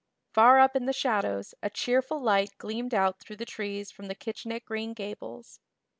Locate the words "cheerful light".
1.69-2.57